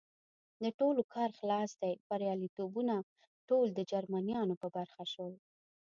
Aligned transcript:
د 0.63 0.65
ټولو 0.79 1.01
کار 1.13 1.29
خلاص 1.39 1.71
دی، 1.81 1.93
بریالیتوبونه 2.09 2.95
ټول 3.49 3.67
د 3.73 3.79
جرمنیانو 3.91 4.55
په 4.61 4.67
برخه 4.75 5.03
شول. 5.13 5.33